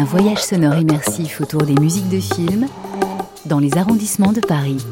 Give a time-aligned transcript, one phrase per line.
[0.00, 2.66] Un voyage sonore immersif autour des musiques de films
[3.44, 4.82] dans les arrondissements de Paris.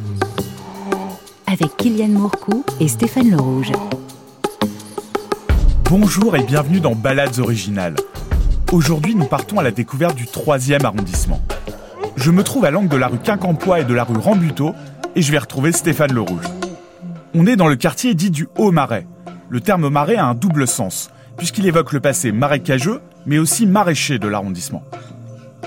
[1.47, 3.73] Avec Kylian Mourcou et Stéphane Le Rouge.
[5.85, 7.95] Bonjour et bienvenue dans Balades originales.
[8.71, 11.41] Aujourd'hui, nous partons à la découverte du 3e arrondissement.
[12.17, 14.75] Je me trouve à l'angle de la rue Quincampoix et de la rue Rambuteau
[15.15, 16.45] et je vais retrouver Stéphane Le Rouge.
[17.33, 19.07] On est dans le quartier dit du Haut-Marais.
[19.49, 21.09] Le terme marais a un double sens,
[21.39, 24.83] puisqu'il évoque le passé marécageux, mais aussi maraîcher de l'arrondissement.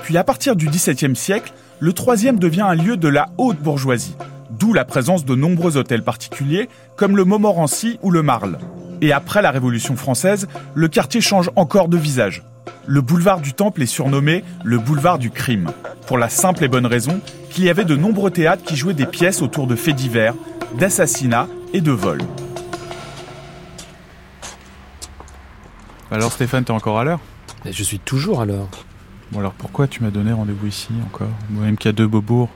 [0.03, 4.15] Puis à partir du XVIIe siècle, le troisième devient un lieu de la haute bourgeoisie,
[4.51, 8.59] d'où la présence de nombreux hôtels particuliers comme le Montmorency ou le Marle.
[9.01, 12.43] Et après la Révolution française, le quartier change encore de visage.
[12.85, 15.71] Le boulevard du Temple est surnommé le boulevard du crime,
[16.05, 17.19] pour la simple et bonne raison
[17.49, 20.35] qu'il y avait de nombreux théâtres qui jouaient des pièces autour de faits divers,
[20.77, 22.21] d'assassinats et de vols.
[26.11, 27.19] Alors Stéphane, t'es encore à l'heure
[27.65, 28.67] Mais je suis toujours à l'heure.
[29.31, 32.49] Bon alors pourquoi tu m'as donné rendez-vous ici encore Au MK2 Beaubourg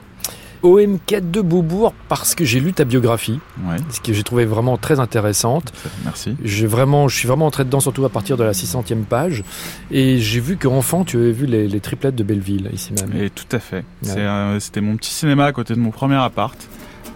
[0.62, 4.44] Au MK de Beaubourg parce que j'ai lu ta biographie, Ouais, ce que j'ai trouvé
[4.44, 5.72] vraiment très intéressante.
[6.04, 6.36] merci.
[6.44, 9.42] J'ai vraiment, je suis vraiment entré dedans, surtout à partir de la 600e page.
[9.90, 13.18] Et j'ai vu qu'enfant, tu avais vu les, les triplettes de Belleville, ici même.
[13.22, 13.84] Et tout à fait.
[14.02, 16.56] C'était mon petit cinéma à côté de mon premier appart.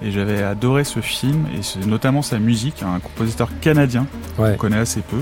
[0.03, 4.07] Et j'avais adoré ce film, et notamment sa musique, un compositeur canadien
[4.39, 4.53] Ouais.
[4.53, 5.19] qu'on connaît assez peu,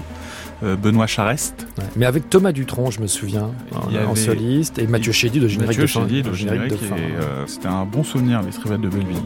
[0.63, 1.67] Benoît Charest.
[1.79, 1.85] Ouais.
[1.97, 5.83] Mais avec Thomas Dutronc, je me souviens, en, soliste, et Mathieu Chédy de générique Mathieu
[5.83, 6.01] de fin.
[6.01, 6.97] Chédid de au générique, de fin.
[6.97, 9.17] et euh, c'était un bon souvenir, les triplettes de Belleville.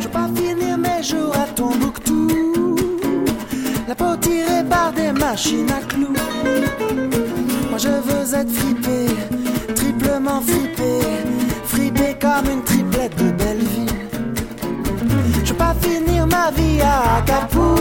[0.00, 2.76] Je veux pas finir mes jours à Tombouctou
[3.88, 6.12] La peau tirée par des machines à clous
[7.70, 9.06] Moi je veux être fripé,
[9.74, 11.00] triplement fripé
[11.64, 13.88] Fripé comme une triplette de Belleville
[15.44, 17.74] Je veux pas finir ma vie à Acapulco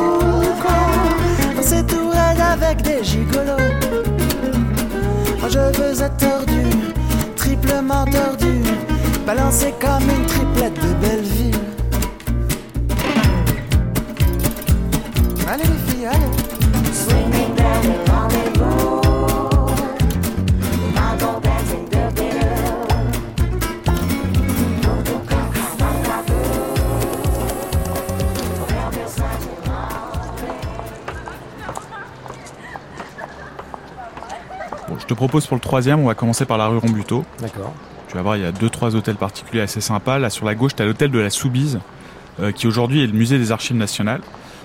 [1.55, 2.02] Danser tout
[2.53, 3.57] avec des gigolos.
[5.49, 6.63] Je veux être tordu,
[7.35, 8.61] triplement tordu
[9.25, 11.55] Balancé comme une triplette de Belleville.
[15.47, 16.42] Allez les filles, allez
[35.03, 37.25] je te propose pour le troisième, on va commencer par la rue Rambuteau.
[37.41, 37.73] D'accord.
[38.07, 40.17] Tu vas voir, il y a deux, trois hôtels particuliers assez sympas.
[40.19, 41.79] Là, sur la gauche, tu as l'hôtel de la Soubise,
[42.39, 44.21] euh, qui aujourd'hui est le musée des Archives nationales.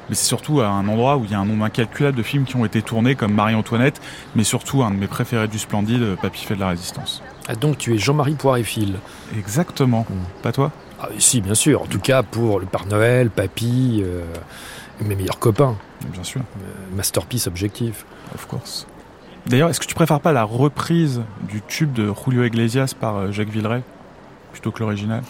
[0.08, 2.56] Mais c'est surtout un endroit où il y a un nombre incalculable de films qui
[2.56, 4.00] ont été tournés, comme Marie-Antoinette,
[4.36, 7.22] mais surtout un de mes préférés du Splendide, euh, Papy fait de la Résistance.
[7.48, 8.94] Ah, donc tu es Jean-Marie Poiret-Fil.
[9.36, 10.06] Exactement.
[10.08, 10.14] Mm.
[10.42, 10.70] Pas toi?
[11.00, 11.82] Ah, si, bien sûr.
[11.82, 14.22] En tout cas, pour le Père Noël, Papy, euh,
[15.00, 15.76] mes meilleurs copains.
[16.12, 18.04] Bien sûr, Euh, masterpiece objectif.
[18.34, 18.86] of course.
[19.48, 23.32] D'ailleurs, est-ce que tu préfères pas la reprise du tube de Julio Iglesias par euh,
[23.32, 23.82] Jacques Villeray
[24.52, 25.22] plutôt que l'original?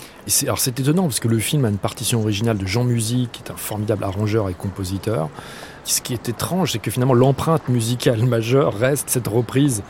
[0.42, 3.42] Alors c'est étonnant parce que le film a une partition originale de Jean Musique, qui
[3.44, 5.28] est un formidable arrangeur et compositeur.
[5.84, 9.84] Ce qui est étrange, c'est que finalement l'empreinte musicale majeure reste cette reprise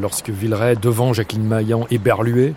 [0.00, 2.52] lorsque Villeray, devant Jacqueline Maillan, éberlué, euh,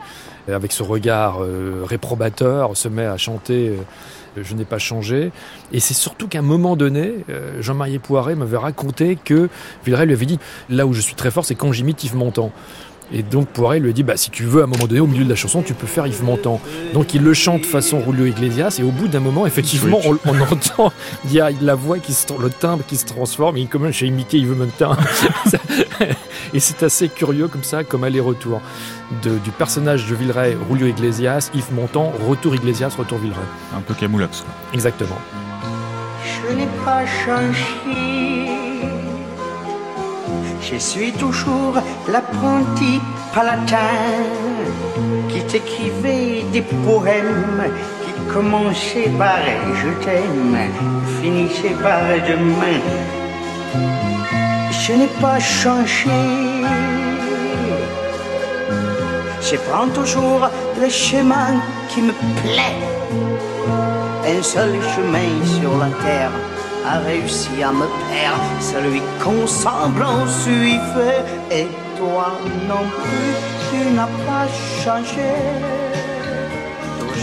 [0.53, 5.31] avec ce regard euh, réprobateur, se met à chanter euh, Je n'ai pas changé.
[5.71, 9.49] Et c'est surtout qu'à un moment donné, euh, Jean-Marie Poiret m'avait raconté que
[9.85, 10.39] Villeray lui avait dit
[10.69, 12.51] Là où je suis très fort, c'est quand j'imite Yves Montand.
[13.11, 15.07] Et donc Poiret lui a dit bah, si tu veux, à un moment donné, au
[15.07, 16.61] milieu de la chanson, tu peux faire Yves Montand.
[16.93, 20.39] Donc il le chante façon Julio Iglesias, et au bout d'un moment, effectivement, on, on
[20.51, 20.91] entend
[21.25, 24.07] il y a la voix qui se, le timbre qui se transforme, et comme j'ai
[24.07, 24.95] imité Yves Montand.
[26.53, 28.61] et c'est assez curieux comme ça, comme aller-retour
[29.23, 33.39] du personnage de Villeray, Julio Iglesias, Yves Montand, retour Iglesias, retour Villeray.
[33.75, 34.41] Un peu camoulox.
[34.41, 34.53] quoi.
[34.73, 35.17] Exactement.
[36.23, 38.28] Je n'ai pas changé.
[40.71, 43.01] Je suis toujours l'apprenti
[43.33, 44.21] palatin
[45.27, 47.63] qui t'écrivait des poèmes
[48.03, 49.39] qui commençaient par
[49.81, 50.57] je t'aime,
[51.19, 52.81] finissaient par demain.
[54.69, 56.21] Je n'ai pas changé.
[59.41, 60.47] Je prends toujours
[60.79, 61.51] le chemin
[61.89, 62.77] qui me plaît.
[64.27, 66.58] Un seul chemin sur la terre
[66.91, 71.23] a réussi à me perdre, celui qu'ensemble on suivait.
[71.51, 72.27] Et toi
[72.67, 73.33] non plus,
[73.69, 74.47] tu n'as pas
[74.83, 75.29] changé.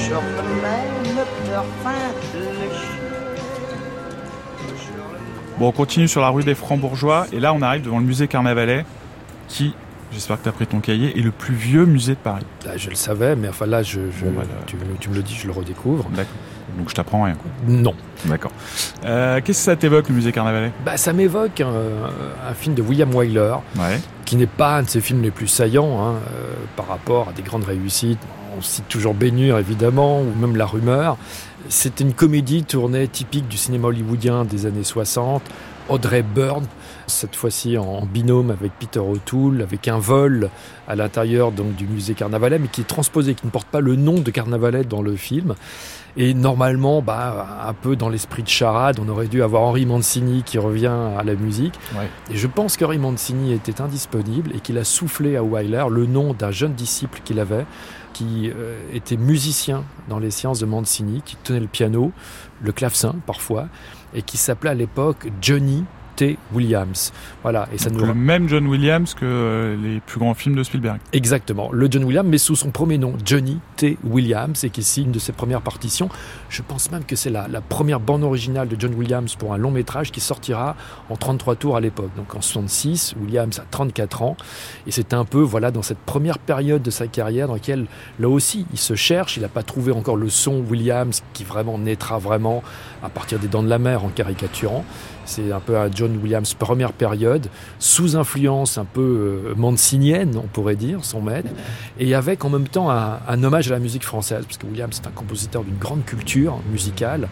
[0.07, 1.99] sur le même parfum.
[5.59, 8.29] Bon, on continue sur la rue des Francs-Bourgeois et là on arrive devant le musée
[8.29, 8.85] Carnavalet
[9.49, 9.75] qui,
[10.13, 12.45] j'espère que tu as pris ton cahier, est le plus vieux musée de Paris.
[12.67, 15.15] Là, je le savais, mais enfin là, je, je- Bon, bah, tu, me- tu me
[15.15, 16.05] le dis, je le redécouvre.
[16.11, 16.35] D'accord.
[16.79, 17.35] Donc je t'apprends rien.
[17.35, 17.51] quoi.
[17.69, 17.95] Non.
[18.27, 18.51] D'accord.
[19.05, 21.71] Euh, Qu'est-ce que ça t'évoque le musée Carnavalet Bah, ça m'évoque un,
[22.51, 24.01] un film de William Wyler, Ouais.
[24.25, 27.33] qui n'est pas un de ses films les plus saillants hein, euh, par rapport à
[27.33, 28.19] des grandes réussites.
[28.59, 31.17] On cite toujours Bénure, évidemment, ou même La Rumeur.
[31.69, 35.43] C'était une comédie tournée typique du cinéma hollywoodien des années 60.
[35.89, 36.65] Audrey Byrne,
[37.07, 40.51] cette fois-ci en binôme avec Peter O'Toole, avec un vol
[40.89, 43.97] à l'intérieur donc du musée Carnavalet, mais qui est transposé, qui ne porte pas le
[43.97, 45.55] nom de Carnavalet dans le film.
[46.19, 50.43] Et normalement, bah, un peu dans l'esprit de charade, on aurait dû avoir Henri Mancini
[50.45, 50.87] qui revient
[51.19, 51.75] à la musique.
[51.95, 52.09] Ouais.
[52.31, 56.33] Et je pense qu'Henri Mancini était indisponible et qu'il a soufflé à Wyler le nom
[56.33, 57.67] d'un jeune disciple qu'il avait,
[58.15, 62.13] qui euh, était musicien dans les séances de Mancini, qui tenait le piano,
[62.63, 63.69] le clavecin parfois,
[64.15, 65.85] et qui s'appelait à l'époque Johnny
[66.17, 66.39] T.
[66.53, 67.13] Williams.
[67.43, 70.57] Voilà, et ça Donc, nous le même John Williams que euh, les plus grands films
[70.57, 70.99] de Spielberg.
[71.13, 73.99] Exactement, le John Williams, mais sous son premier nom, Johnny T.
[74.05, 76.09] Williams, et qui signe de ses premières partitions.
[76.49, 79.59] Je pense même que c'est la, la première bande originale de John Williams pour un
[79.59, 80.77] long métrage qui sortira
[81.11, 82.11] en 33 tours à l'époque.
[82.17, 84.37] Donc en 66, Williams a 34 ans,
[84.87, 87.87] et c'est un peu voilà dans cette première période de sa carrière dans laquelle
[88.19, 89.37] là aussi il se cherche.
[89.37, 92.63] Il n'a pas trouvé encore le son Williams qui vraiment naîtra vraiment
[93.03, 94.85] à partir des Dents de la Mer en caricaturant.
[95.27, 99.01] C'est un peu un John Williams première période, sous influence un peu
[99.51, 101.51] euh, mancinienne, on pourrait dire, son maître,
[101.99, 105.01] et avec en même temps un, un hommage à la musique française, parce que Williams
[105.03, 107.29] est un compositeur d'une grande culture musicale.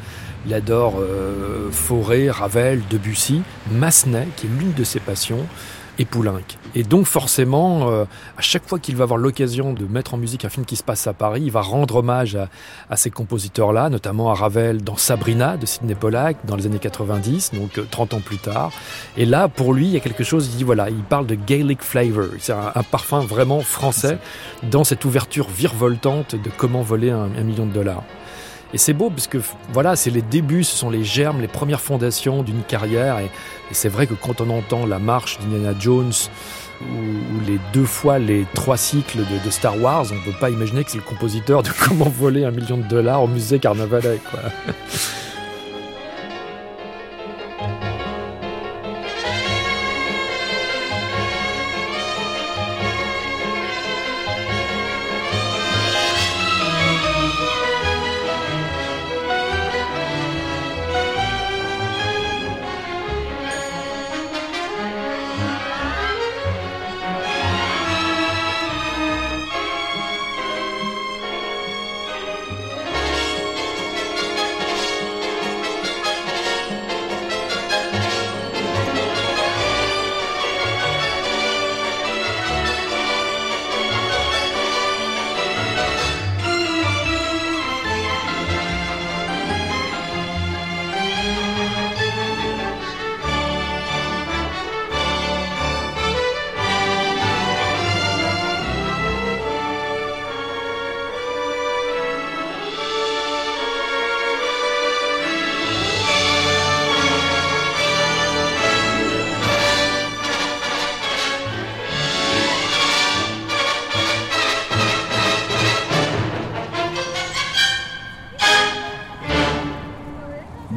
[0.46, 3.42] Il adore euh, Fauré, Ravel, Debussy,
[3.72, 5.46] Massenet, qui est l'une de ses passions,
[5.98, 6.40] et Poulenc.
[6.74, 8.04] Et donc forcément, euh,
[8.36, 10.82] à chaque fois qu'il va avoir l'occasion de mettre en musique un film qui se
[10.82, 12.48] passe à Paris, il va rendre hommage à,
[12.90, 17.52] à ces compositeurs-là, notamment à Ravel dans Sabrina de Sidney Pollack dans les années 90,
[17.54, 18.72] donc euh, 30 ans plus tard.
[19.16, 21.34] Et là, pour lui, il y a quelque chose, il dit voilà, il parle de
[21.34, 24.18] Gaelic flavor, c'est un, un parfum vraiment français
[24.62, 28.02] dans cette ouverture virevoltante de comment voler un, un million de dollars.
[28.74, 29.38] Et c'est beau parce que
[29.72, 33.20] voilà, c'est les débuts, ce sont les germes, les premières fondations d'une carrière.
[33.20, 33.30] Et,
[33.70, 36.12] c'est vrai que quand on entend la marche d'Indiana Jones
[36.82, 40.38] ou, ou les deux fois les trois cycles de, de Star Wars, on ne peut
[40.38, 43.60] pas imaginer que c'est le compositeur de Comment voler un million de dollars au musée
[43.60, 44.20] Carnavalet.
[44.28, 44.40] Quoi.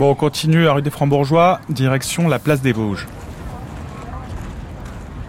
[0.09, 3.05] On continue à rue des Francs-Bourgeois, direction la place des Vosges.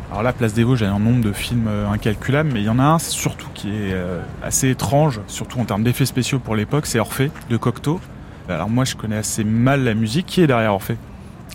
[0.09, 2.69] Alors la place des Vosges a un nombre de films euh, incalculable, mais il y
[2.69, 6.55] en a un surtout qui est euh, assez étrange, surtout en termes d'effets spéciaux pour
[6.55, 7.99] l'époque, c'est Orphée de Cocteau.
[8.49, 10.97] Alors moi je connais assez mal la musique, qui est derrière Orphée?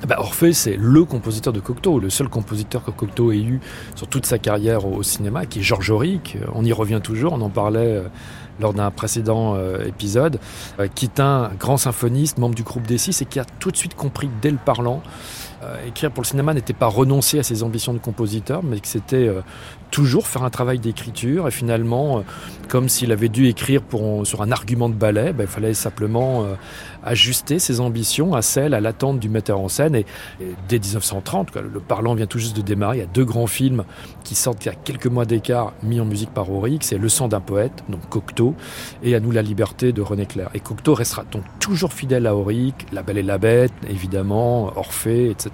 [0.06, 3.62] Bah, Orphée, c'est le compositeur de Cocteau, le seul compositeur que Cocteau ait eu
[3.96, 6.36] sur toute sa carrière au, cinéma, qui est Georges Auric.
[6.42, 8.04] Euh, On y revient toujours, on en parlait
[8.60, 10.40] lors d'un précédent euh, épisode,
[10.80, 13.78] euh, qui est un grand symphoniste, membre du groupe D6 et qui a tout de
[13.78, 15.02] suite compris dès le parlant
[15.86, 19.28] écrire pour le cinéma n'était pas renoncer à ses ambitions de compositeur, mais que c'était
[19.28, 19.42] euh,
[19.92, 21.48] toujours faire un travail d'écriture.
[21.48, 22.22] Et finalement, euh,
[22.68, 26.44] comme s'il avait dû écrire pour, sur un argument de ballet, ben, il fallait simplement
[26.44, 26.56] euh,
[27.04, 29.96] ajuster ses ambitions à celles, à l'attente du metteur en scène.
[29.96, 30.06] Et,
[30.68, 32.98] dès 1930, quoi, le parlant vient tout juste de démarrer.
[32.98, 33.84] Il y a deux grands films
[34.24, 36.84] qui sortent il y a quelques mois d'écart, mis en musique par Auric.
[36.84, 38.56] C'est Le sang d'un poète, donc Cocteau,
[39.04, 40.50] et À nous la liberté de René Clair.
[40.54, 45.30] Et Cocteau restera donc toujours fidèle à Auric, La Belle et la Bête, évidemment, Orphée,
[45.30, 45.53] etc.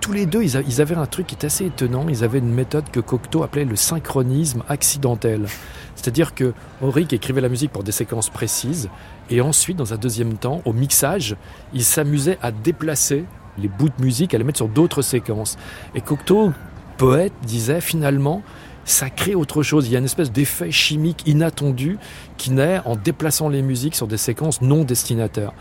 [0.00, 2.06] tous les deux, ils, avaient un truc qui était assez étonnant.
[2.10, 5.46] Ils avaient une méthode que Cocteau appelait le synchronisme accidentel.
[5.94, 6.52] C'est-à-dire que
[6.82, 8.90] Auric écrivait la musique pour des séquences précises,
[9.30, 11.36] et ensuite, dans un deuxième temps, au mixage,
[11.72, 13.24] il s'amusait à déplacer
[13.56, 15.56] les bouts de musique, à les mettre sur d'autres séquences.
[15.94, 16.52] Et Cocteau,
[16.98, 18.42] poète, disait finalement,
[18.84, 19.86] ça crée autre chose.
[19.86, 21.98] Il y a une espèce d'effet chimique inattendu
[22.36, 25.52] qui naît en déplaçant les musiques sur des séquences non destinataires.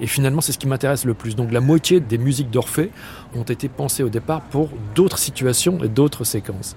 [0.00, 1.36] Et finalement, c'est ce qui m'intéresse le plus.
[1.36, 2.90] Donc la moitié des musiques d'Orphée
[3.34, 6.74] ont été pensées au départ pour d'autres situations et d'autres séquences.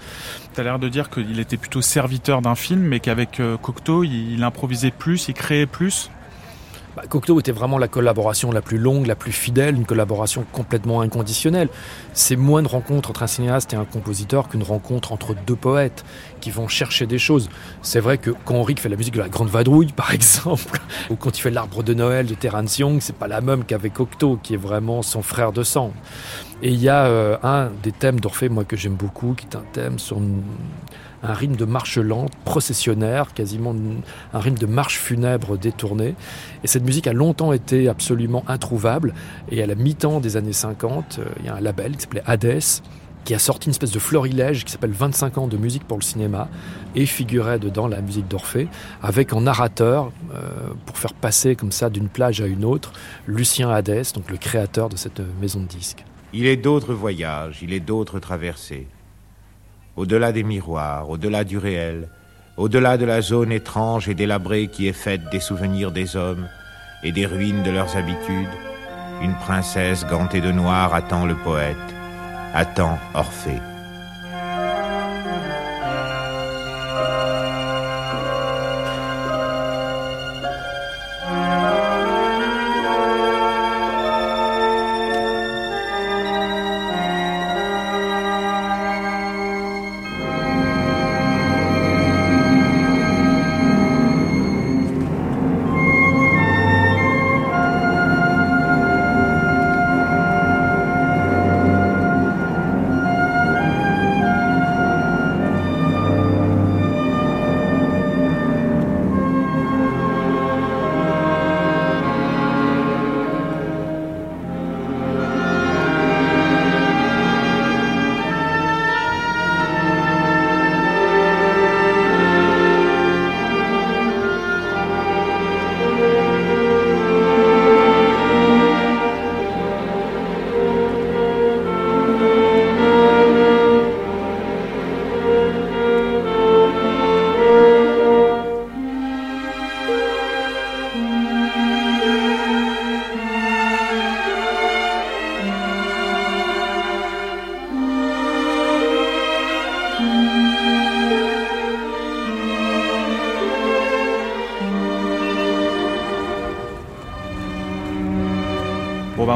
[0.53, 4.03] Tu as l'air de dire qu'il était plutôt serviteur d'un film, mais qu'avec euh, Cocteau,
[4.03, 6.09] il improvisait plus, il créait plus
[6.95, 11.01] bah, Cocteau était vraiment la collaboration la plus longue, la plus fidèle, une collaboration complètement
[11.01, 11.69] inconditionnelle.
[12.13, 16.03] C'est moins une rencontre entre un cinéaste et un compositeur qu'une rencontre entre deux poètes
[16.39, 17.49] qui vont chercher des choses.
[17.81, 21.15] C'est vrai que quand Henri fait la musique de la Grande Vadrouille, par exemple, ou
[21.15, 24.39] quand il fait l'arbre de Noël de Terence Young, c'est pas la même qu'avec Cocteau,
[24.41, 25.93] qui est vraiment son frère de sang.
[26.61, 29.55] Et il y a euh, un des thèmes d'Orphée, moi, que j'aime beaucoup, qui est
[29.55, 30.19] un thème sur
[31.23, 33.73] un rythme de marche lente, processionnaire, quasiment
[34.33, 36.15] un rythme de marche funèbre détourné.
[36.63, 39.13] Et cette musique a longtemps été absolument introuvable.
[39.49, 42.23] Et à la mi-temps des années 50, euh, il y a un label qui s'appelait
[42.25, 42.61] Hades,
[43.23, 46.03] qui a sorti une espèce de florilège qui s'appelle 25 ans de musique pour le
[46.03, 46.49] cinéma
[46.93, 48.67] et figurait dedans la musique d'Orphée
[49.01, 50.41] avec en narrateur euh,
[50.85, 52.91] pour faire passer comme ça d'une plage à une autre
[53.25, 56.03] Lucien Hadès, donc le créateur de cette maison de disques.
[56.33, 58.87] Il est d'autres voyages, il est d'autres traversées
[59.95, 62.07] au-delà des miroirs, au-delà du réel,
[62.57, 66.47] au-delà de la zone étrange et délabrée qui est faite des souvenirs des hommes
[67.03, 68.55] et des ruines de leurs habitudes,
[69.21, 71.77] une princesse gantée de noir attend le poète,
[72.53, 73.72] attend Orphée.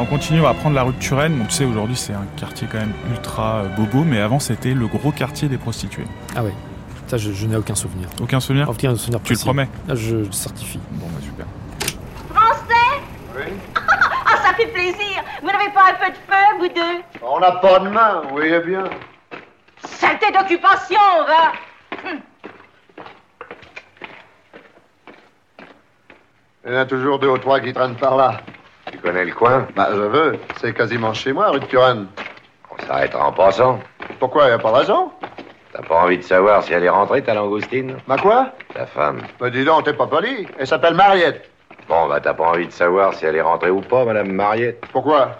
[0.08, 1.38] Continue, on va prendre la rue de Turenne.
[1.38, 4.74] Donc, tu sais, aujourd'hui, c'est un quartier quand même ultra euh, bobo, mais avant, c'était
[4.74, 6.04] le gros quartier des prostituées.
[6.34, 6.50] Ah oui,
[7.06, 8.08] ça, je, n'ai aucun souvenir.
[8.20, 10.80] Aucun souvenir Aucun souvenir Tu le promets ah, Je certifie.
[10.92, 11.46] Bon, bah super.
[12.34, 13.02] Français
[13.36, 13.52] Oui
[14.30, 17.52] Ah, ça fait plaisir Vous n'avez pas un peu de feu, vous deux On n'a
[17.52, 18.84] pas de main, vous voyez bien.
[19.84, 22.18] Saleté d'occupation, va hum.
[26.66, 28.40] Il y en a toujours deux ou trois qui traînent par là.
[28.90, 30.38] Tu connais le coin Bah, je veux.
[30.60, 32.06] C'est quasiment chez moi, rue de Turenne.
[32.70, 33.78] On s'arrêtera en passant.
[34.18, 35.10] Pourquoi Y a pas de raison
[35.72, 37.96] T'as pas envie de savoir si elle est rentrée, ta langoustine?
[38.06, 38.52] Bah quoi?
[38.74, 39.20] Ta femme.
[39.38, 40.48] Bah dis donc, t'es pas poli.
[40.58, 41.50] Elle s'appelle Mariette.
[41.88, 44.80] Bon, bah t'as pas envie de savoir si elle est rentrée ou pas, madame Mariette
[44.92, 45.32] Pourquoi?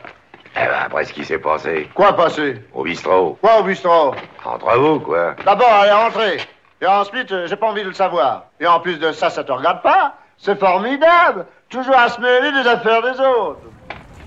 [0.55, 1.89] Eh ben, après ce qui s'est passé.
[1.95, 2.63] Quoi passé?
[2.75, 3.39] Au bistrot.
[3.41, 4.15] Quoi au bistrot?
[4.45, 5.35] Entre vous, quoi.
[5.45, 6.37] D'abord, elle est rentrée.
[6.81, 8.45] Et ensuite, j'ai pas envie de le savoir.
[8.61, 12.51] Et en plus de ça, ça te regarde pas C'est formidable Toujours à se mêler
[12.51, 13.61] des affaires des autres.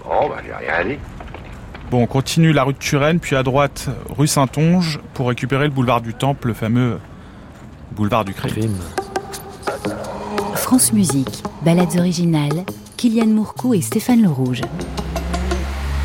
[0.03, 0.99] Bon, bah, j'ai rien dit.
[1.89, 5.71] Bon, on continue la rue de Turenne, puis à droite, rue Saint-Onge, pour récupérer le
[5.71, 6.99] boulevard du Temple, le fameux
[7.93, 8.77] boulevard du crime.
[10.53, 12.63] France Musique, balades originales,
[12.97, 14.61] Kylian Mourcou et Stéphane Le Rouge.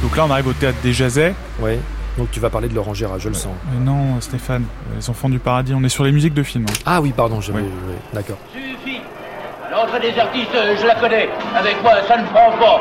[0.02, 1.34] Donc là, on arrive au théâtre des Jazets.
[1.60, 1.72] Oui.
[2.16, 3.52] Donc tu vas parler de Laurent je le sens.
[3.72, 4.64] Mais non, Stéphane,
[4.96, 6.64] les enfants du paradis, on est sur les musiques de films.
[6.66, 6.74] Hein.
[6.86, 7.62] Ah oui, pardon, oui.
[8.14, 8.38] d'accord.
[8.54, 9.02] Suffit.
[9.76, 11.28] L'entrée des artistes, je la connais.
[11.54, 12.80] Avec moi, ça ne prend pas.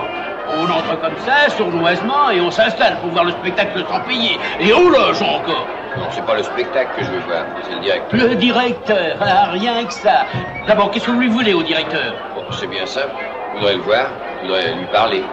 [0.57, 4.39] On entre comme ça, sournoisement, et on s'installe pour voir le spectacle sans payer.
[4.61, 5.67] Et on loge encore.
[5.97, 8.19] Non, c'est pas le spectacle que je veux voir, c'est le directeur.
[8.29, 10.25] Le directeur, ah, rien que ça.
[10.67, 12.13] D'abord, qu'est-ce que vous lui voulez au directeur?
[12.33, 13.11] Bon, c'est bien simple.
[13.51, 14.07] Je voudrais le voir,
[14.41, 15.23] je voudrais lui parler.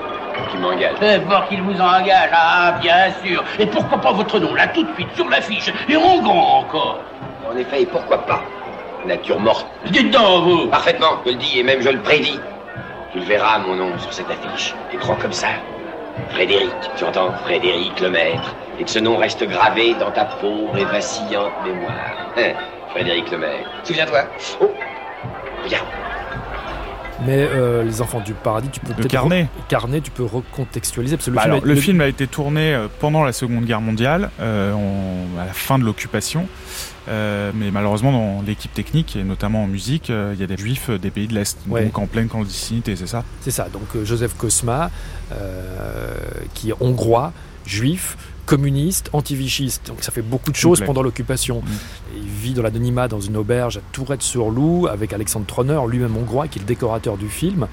[0.50, 0.96] qu'il m'engage.
[1.00, 3.44] Eh, pour qu'il vous engage, ah, bien sûr.
[3.60, 6.98] Et pourquoi pas votre nom, là, tout de suite, sur l'affiche, et en grand encore
[7.48, 8.42] En effet, et pourquoi pas?
[9.06, 9.66] Nature morte.
[9.90, 12.38] Dites donc, vous Parfaitement, je le dis, et même je le prédis.
[13.12, 14.74] Tu le verras, mon nom, sur cette affiche.
[14.92, 15.48] Et grand comme ça.
[16.30, 18.54] Frédéric, tu entends Frédéric le maître.
[18.78, 22.16] Et que ce nom reste gravé dans ta pauvre et vacillante mémoire.
[22.36, 22.52] Hein,
[22.90, 23.68] Frédéric le maître.
[23.84, 24.24] Souviens-toi.
[24.60, 24.70] Oh,
[25.62, 26.01] regarde.
[27.26, 29.10] Mais euh, Les Enfants du Paradis, tu peux peut-être.
[29.68, 30.00] carnet.
[30.00, 31.16] tu peux recontextualiser.
[31.16, 33.32] Parce que le, Bah film, alors, a- le film a été tourné euh, pendant la
[33.32, 34.74] Seconde Guerre mondiale, euh,
[35.40, 36.46] à la fin de l'occupation.
[37.08, 40.56] Euh, mais malheureusement, dans l'équipe technique, et notamment en musique, euh, il y a des
[40.56, 41.84] juifs des pays de l'Est, Ouais.
[41.84, 43.24] donc en pleine clandestinité, c'est ça?
[43.40, 44.90] C'est ça, donc euh, Joseph Kosma,
[46.54, 47.32] qui est hongrois,
[47.66, 49.86] juif, communiste, anti-vichiste.
[49.88, 51.62] Donc ça fait beaucoup de choses pendant l'occupation.
[52.14, 56.58] Il vit dans l'anonymat dans une auberge à Tourette-sur-Loup avec Alexandre Tronner, lui-même hongrois, qui
[56.58, 57.68] est le décorateur du film.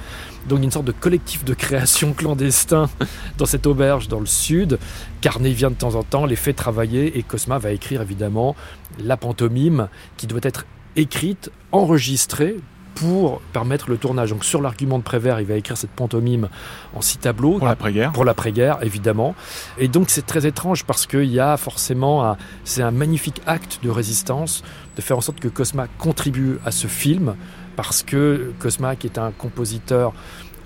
[0.47, 2.89] Donc une sorte de collectif de création clandestin
[3.37, 4.79] dans cette auberge dans le sud.
[5.21, 8.55] Carnet vient de temps en temps, les fait travailler et Cosma va écrire évidemment
[8.99, 12.57] la pantomime qui doit être écrite, enregistrée
[12.95, 14.31] pour permettre le tournage.
[14.31, 16.49] Donc sur l'argument de Prévert, il va écrire cette pantomime
[16.95, 17.57] en six tableaux.
[17.57, 18.11] Pour l'après-guerre.
[18.11, 19.35] Pour l'après-guerre, évidemment.
[19.77, 23.79] Et donc c'est très étrange parce qu'il y a forcément un, c'est un magnifique acte
[23.83, 24.63] de résistance
[24.95, 27.35] de faire en sorte que Cosma contribue à ce film
[27.75, 30.13] parce que Cosma, qui est un compositeur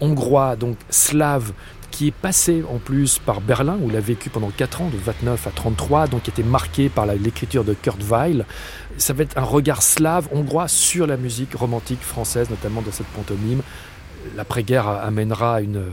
[0.02, 1.54] hongrois, donc slave,
[1.94, 4.98] qui est passé en plus par Berlin, où il a vécu pendant 4 ans, de
[4.98, 8.46] 29 à 33, donc était marqué par l'écriture de Kurt Weill.
[8.98, 13.08] Ça va être un regard slave hongrois sur la musique romantique française, notamment dans cette
[13.08, 13.62] pantomime.
[14.36, 15.84] L'après-guerre amènera une,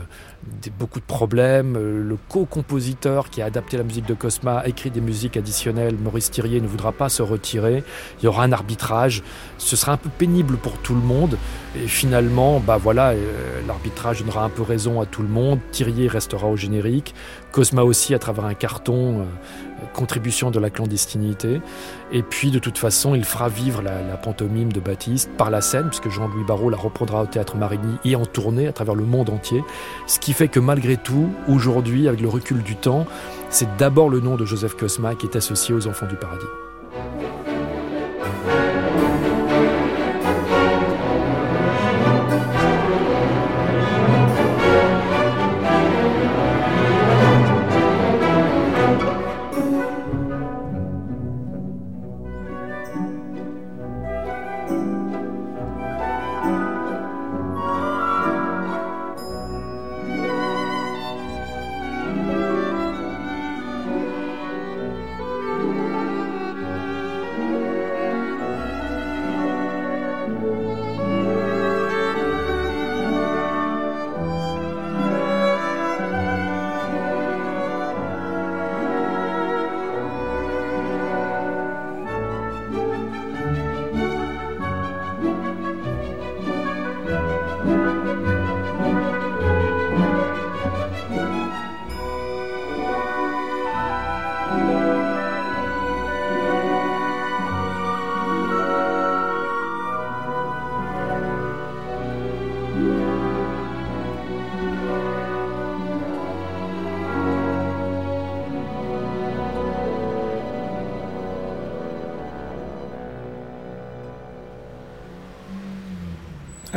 [0.77, 1.75] beaucoup de problèmes.
[1.75, 5.95] Euh, Le co-compositeur qui a adapté la musique de Cosma a écrit des musiques additionnelles.
[5.95, 7.83] Maurice Thirier ne voudra pas se retirer.
[8.19, 9.23] Il y aura un arbitrage.
[9.57, 11.37] Ce sera un peu pénible pour tout le monde.
[11.75, 15.59] Et finalement, bah voilà, euh, l'arbitrage donnera un peu raison à tout le monde.
[15.71, 17.13] Thirier restera au générique.
[17.51, 19.25] Cosma aussi à travers un carton.
[19.93, 21.61] Contribution de la clandestinité.
[22.11, 25.61] Et puis, de toute façon, il fera vivre la, la pantomime de Baptiste par la
[25.61, 29.05] scène, puisque Jean-Louis Barrault la reprendra au Théâtre Marigny et en tournée à travers le
[29.05, 29.63] monde entier.
[30.07, 33.05] Ce qui fait que malgré tout, aujourd'hui, avec le recul du temps,
[33.49, 36.45] c'est d'abord le nom de Joseph Cosma qui est associé aux Enfants du Paradis.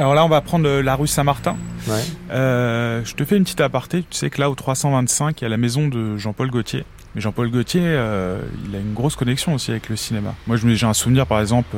[0.05, 1.57] Alors là, on va prendre la rue Saint-Martin.
[1.89, 1.95] Ouais.
[2.31, 4.03] Euh, je te fais une petite aparté.
[4.11, 6.85] Tu sais que là, au 325, il y a la maison de Jean-Paul Gaultier.
[7.15, 10.35] Mais Jean-Paul Gaultier, euh, il a une grosse connexion aussi avec le cinéma.
[10.47, 11.75] Moi, je me- j'ai un souvenir, par exemple,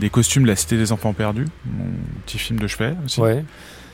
[0.00, 1.86] des costumes de la Cité des Enfants Perdus, mon
[2.24, 3.20] petit film de chevet aussi.
[3.20, 3.44] Ouais.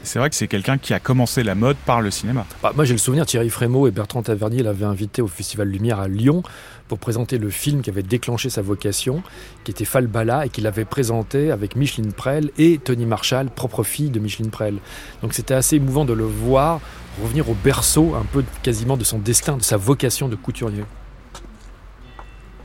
[0.05, 2.45] C'est vrai que c'est quelqu'un qui a commencé la mode par le cinéma.
[2.63, 6.01] Bah, moi, j'ai le souvenir, Thierry Frémaux et Bertrand Tavernier l'avaient invité au Festival Lumière
[6.01, 6.43] à Lyon
[6.89, 9.23] pour présenter le film qui avait déclenché sa vocation,
[9.63, 14.11] qui était Falbala, et qu'il avait présenté avec Micheline Prel et Tony Marshall, propre fille
[14.11, 14.79] de Micheline Prel.
[15.23, 16.81] Donc c'était assez émouvant de le voir
[17.23, 20.83] revenir au berceau un peu quasiment de son destin, de sa vocation de couturier.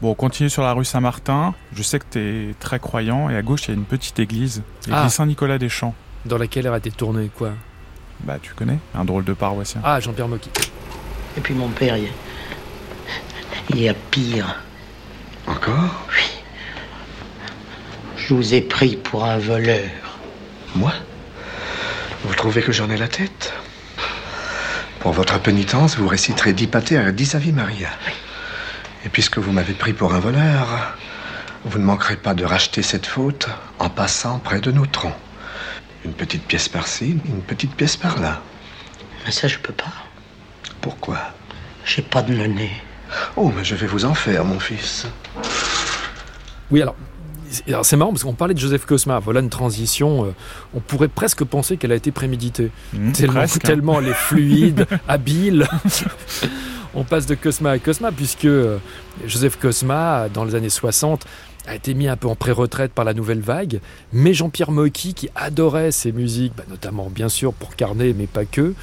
[0.01, 1.55] Bon, on continue sur la rue Saint-Martin.
[1.73, 3.29] Je sais que tu es très croyant.
[3.29, 4.61] Et à gauche, il y a une petite église.
[4.85, 5.09] L'église Ah.
[5.09, 5.95] Saint-Nicolas-des-Champs.
[6.25, 7.51] Dans laquelle elle a été tournée, quoi?
[8.23, 9.81] Bah, tu connais Un drôle de paroissien.
[9.83, 10.49] Ah, Jean-Pierre Mocky.
[11.37, 12.09] Et puis mon père, il,
[13.69, 14.55] il y a pire.
[15.47, 16.05] Encore?
[16.09, 16.23] Oui.
[18.17, 19.89] Je vous ai pris pour un voleur.
[20.75, 20.91] Moi?
[22.23, 23.53] Vous trouvez que j'en ai la tête?
[24.99, 27.89] Pour votre pénitence, vous réciterez dix pâtés à dix Ave Maria.
[29.05, 30.95] Et puisque vous m'avez pris pour un voleur,
[31.65, 33.47] vous ne manquerez pas de racheter cette faute
[33.79, 35.13] en passant près de nos troncs.
[36.05, 38.41] Une petite pièce par-ci, une petite pièce par-là.
[39.25, 39.91] Mais ça, je peux pas.
[40.81, 41.17] Pourquoi?
[41.85, 42.71] J'ai pas de nez.
[43.35, 45.07] Oh, mais je vais vous en faire, mon fils.
[46.71, 46.95] Oui, alors,
[47.83, 49.19] c'est marrant parce qu'on parlait de Joseph Cosma.
[49.19, 50.25] Voilà une transition.
[50.25, 50.35] Euh,
[50.73, 52.71] on pourrait presque penser qu'elle a été préméditée.
[52.93, 53.67] Mmh, tellement, presque, hein.
[53.67, 55.67] tellement elle est fluide, habile.
[56.97, 58.79] on passe de Cosma à Cosma puisque euh,
[59.25, 61.25] Joseph Cosma, dans les années 60,
[61.67, 63.81] a été mis un peu en pré-retraite par la nouvelle vague,
[64.13, 68.45] mais Jean-Pierre Mocky, qui adorait ses musiques, bah, notamment bien sûr pour Carnet, mais pas
[68.45, 68.73] que,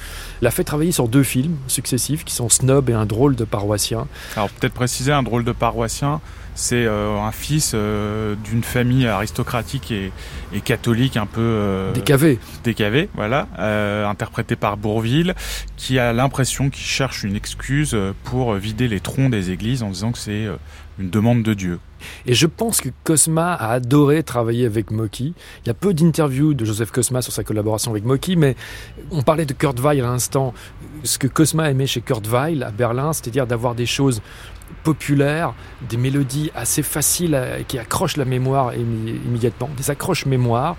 [0.41, 4.07] l'a fait travailler sur deux films successifs qui sont Snob et Un drôle de paroissien.
[4.37, 6.21] Alors peut-être préciser, un drôle de paroissien,
[6.55, 10.11] c'est euh, un fils euh, d'une famille aristocratique et,
[10.53, 12.39] et catholique un peu euh, Décavé.
[12.63, 15.35] décavé, voilà, euh, interprété par Bourville,
[15.77, 20.11] qui a l'impression qu'il cherche une excuse pour vider les troncs des églises en disant
[20.11, 20.55] que c'est euh,
[20.99, 21.79] une demande de Dieu.
[22.25, 25.33] Et je pense que Cosma a adoré travailler avec Mocky.
[25.63, 28.55] Il y a peu d'interviews de Joseph Cosma sur sa collaboration avec Mocky, mais
[29.11, 30.53] on parlait de Kurt Weill à l'instant.
[31.03, 34.21] Ce que Cosma aimait chez Kurt Weill à Berlin, c'est-à-dire d'avoir des choses
[34.83, 35.53] populaires,
[35.89, 40.75] des mélodies assez faciles qui accrochent la mémoire immédiatement, des accroches mémoire,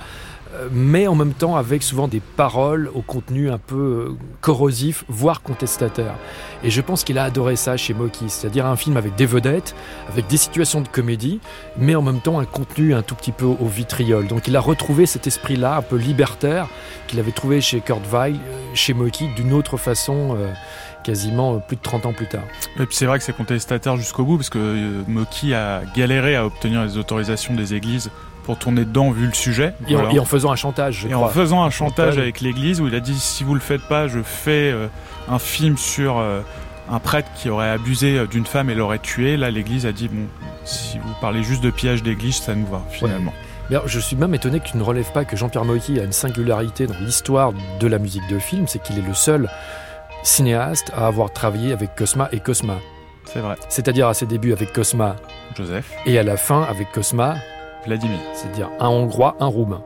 [0.70, 5.42] mais en même temps avec souvent des paroles au contenu un peu euh, corrosif, voire
[5.42, 6.14] contestataire.
[6.62, 9.74] Et je pense qu'il a adoré ça chez Mocky, c'est-à-dire un film avec des vedettes,
[10.08, 11.40] avec des situations de comédie,
[11.78, 14.26] mais en même temps un contenu un tout petit peu au vitriol.
[14.26, 16.68] Donc il a retrouvé cet esprit-là un peu libertaire
[17.06, 18.38] qu'il avait trouvé chez Kurt Weill, euh,
[18.74, 20.52] chez Mocky, d'une autre façon, euh,
[21.04, 22.42] quasiment plus de 30 ans plus tard.
[22.80, 26.44] Et puis c'est vrai que c'est contestataire jusqu'au bout parce que Mocky a galéré à
[26.44, 28.10] obtenir les autorisations des églises
[28.46, 29.74] pour tourner dedans vu le sujet.
[29.88, 30.14] Et, en, Voilà.
[30.14, 31.26] et en faisant un chantage, je Et crois.
[31.26, 34.06] en faisant un chantage avec l'église où il a dit si vous le faites pas,
[34.08, 34.86] je fais euh,
[35.28, 36.40] un film sur euh,
[36.90, 39.36] un prêtre qui aurait abusé euh, d'une femme et l'aurait tué.
[39.36, 40.26] Là, l'église a dit bon,
[40.64, 43.32] si vous parlez juste de pillage d'église, ça nous va finalement.
[43.68, 46.04] Mais alors, je suis même étonné que tu ne relèves pas que Jean-Pierre Mocky a
[46.04, 49.50] une singularité dans l'histoire de la musique de film, c'est qu'il est le seul
[50.22, 52.74] cinéaste à avoir travaillé avec Cosma et Cosma.
[53.24, 53.56] C'est vrai.
[53.68, 55.16] C'est-à-dire à ses débuts avec Cosma
[55.56, 57.34] Joseph, et à la fin avec Cosma,
[57.86, 58.18] Vladimir.
[58.34, 59.82] c'est-à-dire un Hongrois, un Roumain.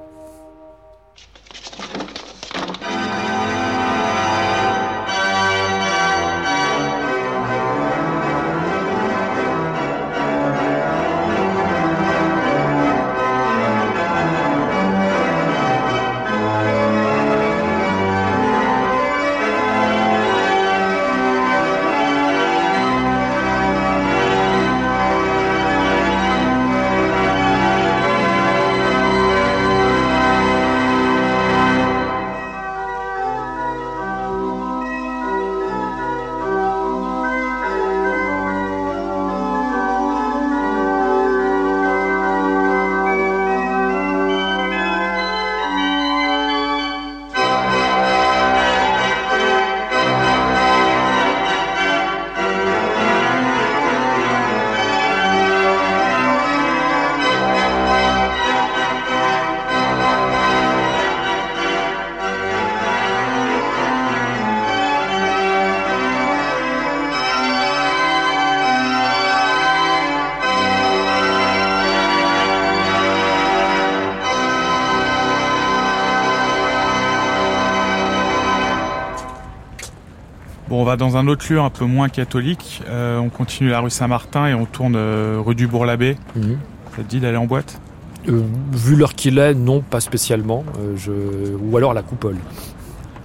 [80.90, 82.82] Va dans un autre lieu un peu moins catholique.
[82.88, 86.16] Euh, on continue la rue Saint-Martin et on tourne euh, rue du Bourg-l'Abbé.
[86.34, 86.58] Mhm.
[86.96, 87.80] Ça te dit d'aller en boîte?
[88.28, 90.64] Euh, vu l'heure qu'il est, non, pas spécialement.
[90.80, 91.12] Euh, je...
[91.54, 92.36] Ou alors la coupole.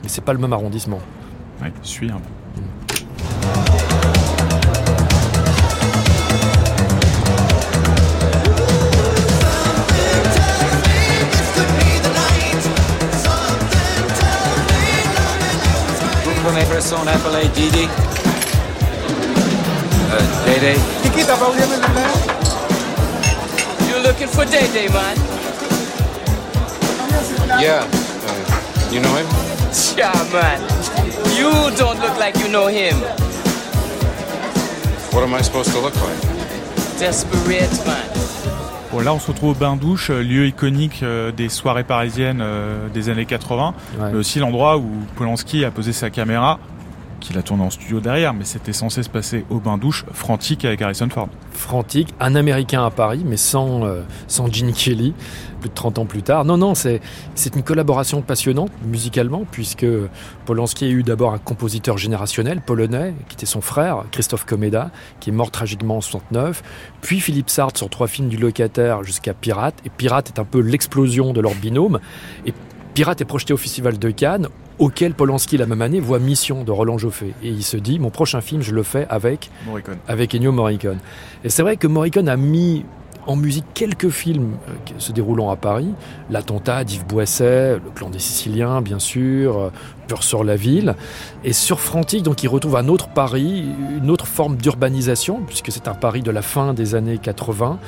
[0.04, 0.99] Mais c'est pas le même arrondissement.
[1.62, 2.34] Ouais, suis un peu.
[16.87, 17.87] Vous prenez personne appelée Didi
[20.11, 20.75] Euh, Dédé
[23.89, 25.17] You're looking for Day Day, man.
[27.59, 27.81] Yeah.
[27.81, 29.25] Uh, you know him?
[29.97, 30.61] Yeah, man.
[31.35, 32.97] You don't look like you know him.
[35.11, 36.99] What am I supposed to look like?
[36.99, 37.97] Desperate, man.
[38.91, 42.39] Bon, là, on se retrouve au Bain Douche, euh, lieu iconique euh, des soirées parisiennes
[42.41, 44.09] euh, des années 80, Ouais.
[44.11, 46.59] mais aussi l'endroit où Polanski a posé sa caméra,
[47.25, 50.63] qu'il a tourné en studio derrière, mais c'était censé se passer au Bain Douche, frantique
[50.63, 51.29] avec Harrison Ford.
[51.51, 55.13] Frantic, un Américain à Paris, mais sans, euh, sans Gene Kelly,
[55.59, 56.45] plus de 30 ans plus tard.
[56.45, 57.01] Non, non, c'est
[57.33, 59.88] c'est une collaboration passionnante musicalement, puisque
[60.45, 65.31] Polanski a eu d'abord un compositeur générationnel polonais, qui était son frère, Christophe Komeda, qui
[65.31, 66.61] est mort tragiquement en 69,
[67.01, 70.59] puis Philippe Sartre sur trois films du locataire jusqu'à Pirate, et Pirate est un peu
[70.59, 71.99] l'explosion de leur binôme,
[72.45, 72.53] et
[72.93, 74.47] Pirate est projeté au Festival de Cannes,
[74.79, 77.33] auquel Polanski, la même année, voit Mission de Roland Joffé.
[77.43, 79.97] Et il se dit, mon prochain film, je le fais avec, Morricone.
[80.07, 80.99] avec Ennio Morricone.
[81.43, 82.85] Et c'est vrai que Morricone a mis
[83.27, 85.93] en musique quelques films euh, se déroulant à Paris.
[86.29, 89.69] L'attentat d'Yves Boisset, le clan des Siciliens, bien sûr, euh,
[90.07, 90.95] Pur sur la ville.
[91.43, 93.65] Et sur Frantic, donc, il retrouve un autre Paris,
[93.97, 97.79] une autre forme d'urbanisation, puisque c'est un Paris de la fin des années 80,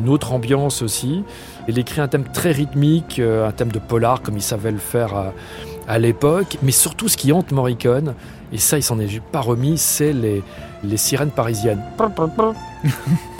[0.00, 1.22] une autre ambiance aussi.
[1.68, 4.78] Il écrit un thème très rythmique, euh, un thème de polar, comme il savait le
[4.78, 5.32] faire à,
[5.88, 6.58] à l'époque.
[6.62, 8.14] Mais surtout, ce qui hante Morricone,
[8.52, 10.42] et ça, il s'en est pas remis, c'est les,
[10.84, 11.82] les sirènes parisiennes.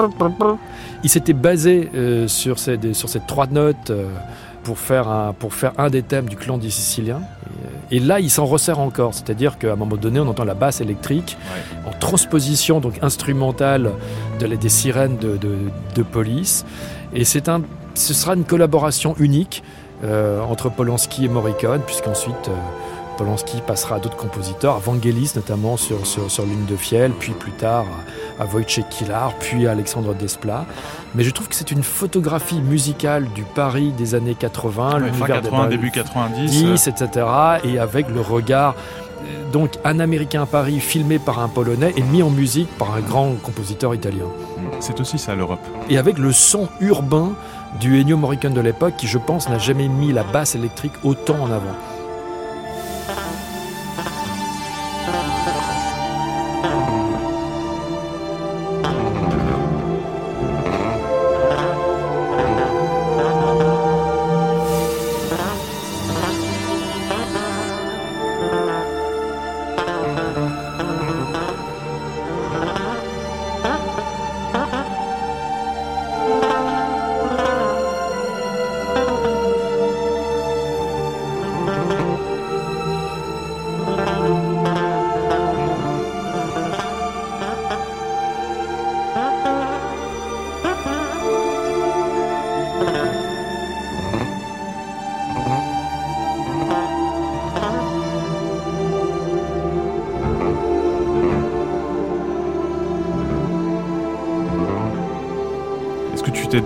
[1.04, 4.06] Il s'était basé euh, sur, ces, des- sur ces trois notes euh,
[4.64, 7.20] pour, faire un, pour faire un des thèmes du clan des Siciliens.
[7.90, 9.14] Et, et là, il s'en resserre encore.
[9.14, 11.36] C'est-à-dire qu'à un moment donné, on entend la basse électrique
[11.86, 13.92] en transposition donc instrumentale
[14.40, 15.58] de, des sirènes de, de-
[15.94, 16.64] de police.
[17.14, 17.62] Et c'est un,
[17.94, 19.62] ce sera une collaboration unique
[20.04, 22.52] entre Polanski et Morricone, puisqu'ensuite euh,
[23.16, 27.32] Polanski passera à d'autres compositeurs, à Vangelis notamment sur, sur, sur Lune de Fiel, puis
[27.32, 27.86] plus tard
[28.38, 30.66] à, Wojciech Kilar, puis à Alexandre Desplat.
[31.14, 35.40] Mais je trouve que c'est une photographie musicale du Paris des années 80, Ouais, l'univers
[35.40, 37.26] des 80, bal- début 90, 10, etc.
[37.64, 39.05] Et avec le regard, euh,
[39.52, 43.00] donc un Américain à Paris filmé par un Polonais et mis en musique par un
[43.00, 44.26] grand compositeur italien.
[44.80, 45.60] C'est aussi ça l'Europe.
[45.88, 47.32] Et avec le son urbain
[47.80, 51.40] du Ennio Morricone de l'époque qui, je pense, n'a jamais mis la basse électrique autant
[51.40, 51.74] en avant.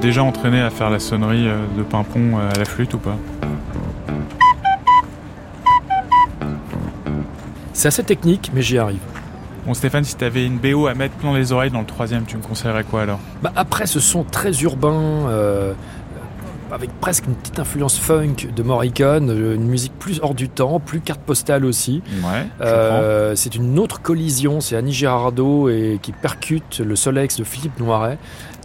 [0.00, 3.16] Déjà entraîné à faire la sonnerie euh, de Pimpon euh, à la flûte ou pas
[7.72, 9.00] C'est assez technique, mais j'y arrive.
[9.66, 12.36] Bon Stéphane, si t'avais une BO à mettre plein les oreilles dans le troisième, tu
[12.36, 13.20] me conseillerais quoi alors?
[13.42, 15.72] Bah, après ce son très urbain, euh,
[16.72, 21.00] avec presque une petite influence funk de Morricone, une musique plus hors du temps, plus
[21.00, 22.02] carte postale aussi.
[22.24, 27.44] Ouais, Euh, c'est une autre collision, c'est Annie Girardot et qui percute le Solex de
[27.44, 28.18] Philippe Noiret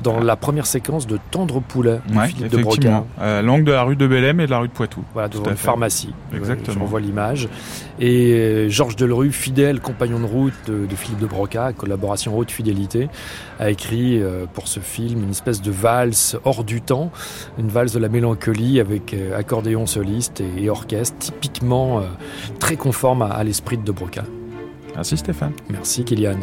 [0.03, 2.89] dans la première séquence de Tendre Poulet de Ouais, Philippe de.
[3.21, 5.03] Euh, L'angle de la rue de Bellem et de la rue de Poitou.
[5.13, 5.65] Voilà, devant une fait.
[5.65, 6.13] pharmacie.
[6.36, 6.73] Exactement.
[6.73, 7.47] Je renvoie l'image.
[7.99, 12.51] Et euh, Georges Delerue, fidèle compagnon de route de, de Philippe de Broca, collaboration haute
[12.51, 13.10] fidélité,
[13.60, 17.12] a écrit euh, pour ce film une espèce de valse hors du temps,
[17.58, 22.03] une valse de la mélancolie avec euh, accordéon soliste et, orchestre, typiquement euh,
[22.60, 24.23] très conforme à, à l'esprit de de Broca.
[24.95, 25.53] Merci Stéphane.
[25.69, 26.39] Merci Kylian.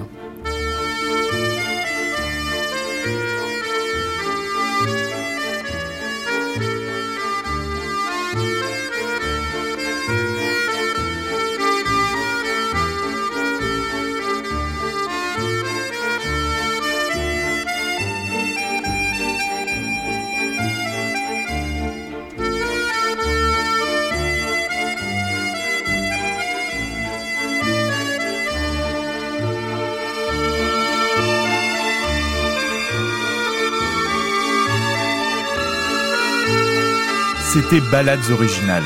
[37.80, 38.84] Ballades originales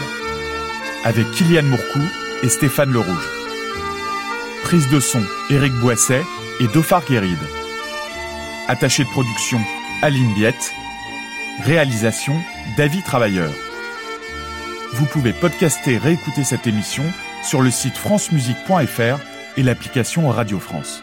[1.05, 2.01] avec Kylian Mourcou
[2.43, 3.29] et Stéphane Le Rouge.
[4.63, 6.23] Prise de son Éric Boisset
[6.61, 7.39] et Dauphard Guéride.
[8.69, 9.59] Attaché de production
[10.03, 10.73] Aline Biette.
[11.65, 12.35] Réalisation
[12.77, 13.51] David Travailleur.
[14.93, 17.05] Vous pouvez podcaster, réécouter cette émission
[17.43, 19.19] sur le site francemusique.fr
[19.57, 21.03] et l'application Radio France.